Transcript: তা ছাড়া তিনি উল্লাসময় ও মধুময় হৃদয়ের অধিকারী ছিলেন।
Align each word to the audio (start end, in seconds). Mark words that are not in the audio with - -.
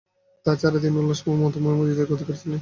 তা 0.45 0.51
ছাড়া 0.55 0.77
তিনি 0.79 0.95
উল্লাসময় 0.97 1.35
ও 1.35 1.39
মধুময় 1.41 1.75
হৃদয়ের 1.79 2.13
অধিকারী 2.13 2.37
ছিলেন। 2.41 2.59